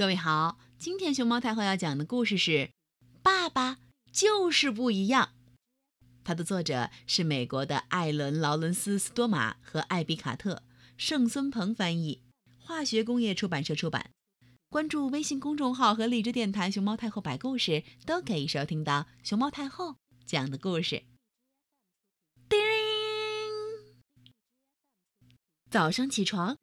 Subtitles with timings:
[0.00, 2.50] 各位好，今天熊猫太后要讲的故事是
[3.22, 3.76] 《爸爸
[4.10, 5.34] 就是不一样》，
[6.24, 10.62] 它的作者是美国的艾伦·劳伦斯·斯多玛和艾比卡特，
[10.96, 12.22] 盛孙鹏翻译，
[12.56, 14.08] 化学工业出版社出版。
[14.70, 21.02] 关注微信公众号和荔枝电台“熊猫太后摆故事”，都可以收听到熊猫太后讲的故事。
[22.48, 22.58] 叮！
[25.70, 26.56] 早上起床，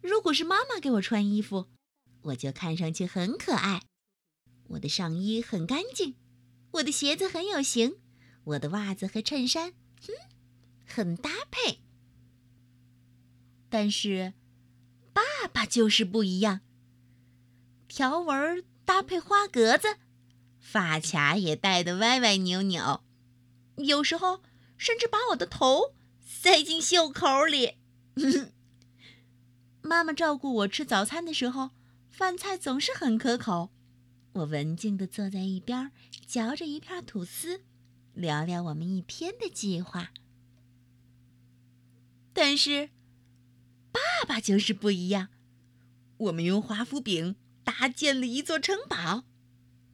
[0.00, 1.68] 如果是妈妈给我穿衣服。
[2.22, 3.82] 我就看上去很可爱，
[4.68, 6.16] 我的上衣很干净，
[6.72, 7.96] 我的鞋子很有型，
[8.44, 10.14] 我的袜子和衬衫，嗯，
[10.86, 11.80] 很搭配。
[13.70, 14.34] 但是，
[15.12, 16.60] 爸爸就是不一样。
[17.88, 19.96] 条纹搭配花格子，
[20.58, 23.02] 发卡也戴得歪歪扭扭，
[23.76, 24.42] 有时候
[24.76, 27.76] 甚至把我的头塞进袖口里。
[29.80, 31.70] 妈妈照顾我吃早餐的时候。
[32.10, 33.70] 饭菜总是很可口，
[34.32, 35.90] 我文静地坐在一边，
[36.26, 37.62] 嚼着一片吐司，
[38.12, 40.10] 聊聊我们一天的计划。
[42.32, 42.90] 但是，
[43.90, 45.28] 爸爸就是不一样。
[46.18, 49.24] 我们用华夫饼搭建了一座城堡，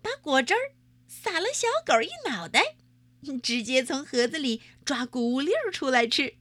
[0.02, 0.74] 把果汁儿
[1.06, 2.76] 撒了小狗一脑袋，
[3.42, 6.34] 直接从盒子里抓谷物粒儿出来吃。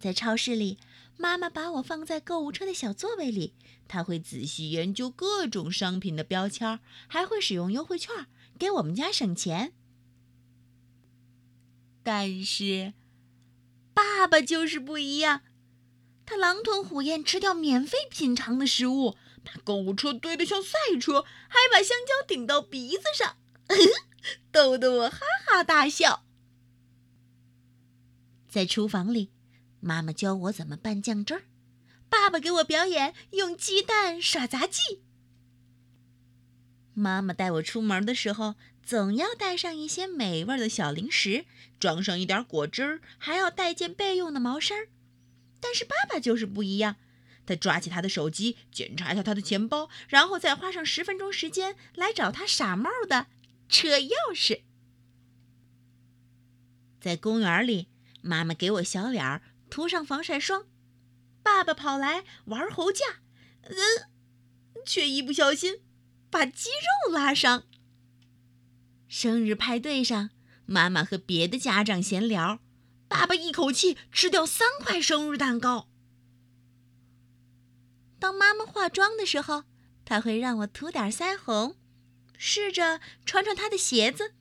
[0.00, 0.78] 在超市里。
[1.20, 3.52] 妈妈把我放在购物车的小座位里，
[3.88, 9.72] 她会仔细研究各种商品的标签，还会使用优惠券给我们家省钱。
[12.04, 12.94] 但是，
[13.92, 15.42] 爸爸就是不一样，
[16.24, 23.36] 他狼吞虎咽吃掉免费品尝的食物，把购物车堆得像赛车，还把香蕉顶到鼻子上，
[24.52, 26.24] 逗得我哈哈大笑。
[28.48, 29.30] 在厨房里。
[29.80, 31.42] 妈妈教我怎么拌酱汁儿，
[32.08, 35.02] 爸爸给我表演用鸡蛋耍杂技。
[36.94, 41.44] 妈妈带我出门的时候，总要带上一些美味的小零食，
[41.78, 44.88] 装上一点果汁，还要带件备用的毛衫。
[45.60, 46.96] 但是爸爸就是不一样，
[47.46, 53.26] 他抓起他的手机，检查一下他的钱包，然后再花上十分钟时间来找他傻帽的
[53.68, 54.62] 车钥匙。
[57.00, 57.86] 在公园里，
[58.22, 59.42] 妈妈给我小脸儿。
[59.70, 60.66] 涂上防晒霜，
[61.42, 63.04] 爸爸跑来玩猴架，
[63.62, 63.74] 嗯，
[64.84, 65.80] 却一不小心
[66.30, 66.70] 把肌
[67.06, 67.64] 肉拉伤。
[69.06, 70.30] 生日派对上，
[70.66, 72.60] 妈妈和别的家长闲聊，
[73.08, 75.88] 爸爸一口气吃掉三块生日蛋糕。
[78.18, 79.64] 当妈妈化妆的时候，
[80.04, 81.76] 她会让我涂点腮红，
[82.36, 84.34] 试着穿穿她的鞋子，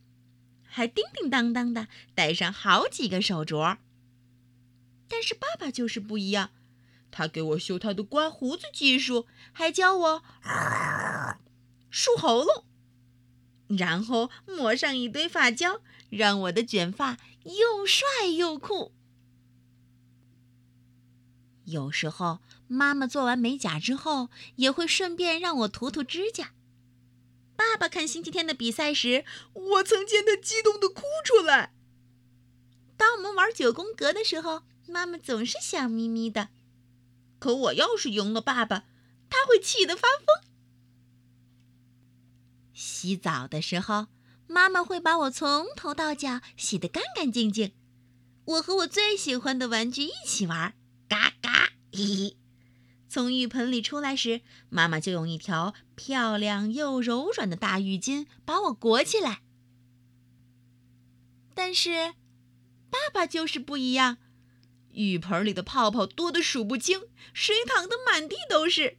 [0.63, 3.77] 还叮叮当当的戴上好几个手镯。
[5.09, 6.51] 但是爸爸就是不一样，
[7.09, 10.23] 他给我修他的刮胡子技术，还教我
[11.89, 12.65] 漱喉咙，
[13.69, 18.91] 然后抹上一堆发胶，让我的卷发又帅又酷。
[21.63, 26.51] 有时候妈妈做完美甲之后，也会顺便让我涂涂指甲。
[27.55, 31.73] 爸爸看星期天的比赛时，我曾见他激动的哭出来。
[32.97, 34.63] 当我们玩九宫格的时候。
[34.87, 36.49] 妈妈总是笑眯眯的，
[37.39, 38.85] 可我要是赢了爸爸，
[39.29, 40.49] 他会气得发疯。
[42.73, 44.07] 洗澡的时候，
[44.47, 47.73] 妈妈会把我从头到脚洗得干干净净。
[48.45, 50.73] 我和我最喜欢的玩具一起玩，
[51.07, 51.73] 嘎嘎！
[51.91, 52.37] 嘿嘿。
[53.09, 59.41] 从浴盆里出来时，妈妈就用一条漂亮又柔软的大浴巾把我裹起来。
[61.53, 62.13] 但是，
[62.89, 64.17] 爸爸就是不一样。
[64.97, 68.97] 浴盆里的泡泡多得数不清，水淌得满地都是。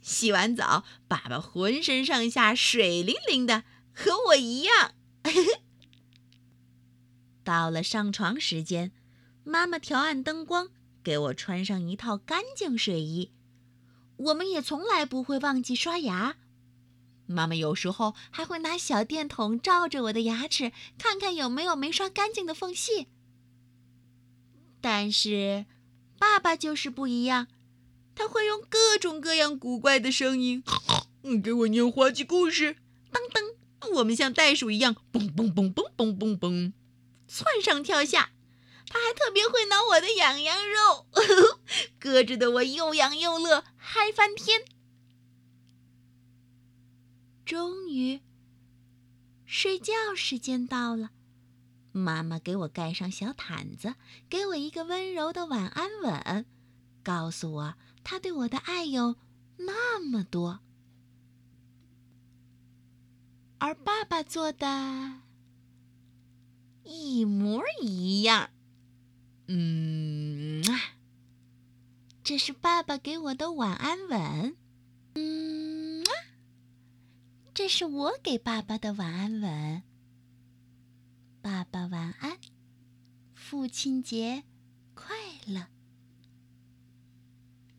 [0.00, 4.94] 洗完澡，爸爸浑身上下水灵灵的，和我一样。
[7.44, 8.92] 到了上床时间，
[9.42, 10.68] 妈妈调暗灯光，
[11.02, 13.32] 给我穿上一套干净睡衣。
[14.16, 16.36] 我们也从来不会忘记刷牙。
[17.26, 23.08] 妈妈有时候还会拿小电筒照着我的牙齿，看看有没有没刷干净的缝隙。
[24.80, 25.66] 但是，
[26.18, 27.46] 爸爸就是不一样，
[28.14, 30.62] 他会用各种各样古怪的声音，
[31.42, 32.76] 给我念滑稽故事。
[33.12, 36.72] 噔噔，我们像袋鼠一样蹦蹦蹦蹦蹦蹦蹦，
[37.28, 38.30] 窜上跳下。
[38.92, 41.06] 他还特别会挠我的痒痒肉，
[42.00, 44.64] 咯吱的我又痒又乐，嗨翻天。
[47.44, 48.20] 终于，
[49.46, 51.10] 睡觉时间到了。
[51.92, 53.94] 妈妈给我盖上小毯子，
[54.28, 56.46] 给我一个温柔的晚安吻，
[57.02, 59.16] 告诉我她对我的爱有
[59.56, 60.60] 那么多。
[63.58, 65.20] 而爸爸做的
[66.84, 68.50] 一模一样。
[69.48, 70.62] 嗯，
[72.22, 74.56] 这是爸爸给我的晚安吻。
[75.14, 76.04] 嗯，
[77.52, 79.82] 这是我给爸爸的晚安吻。
[81.42, 82.36] 爸爸晚安，
[83.34, 84.44] 父亲节
[84.94, 85.16] 快
[85.46, 85.66] 乐。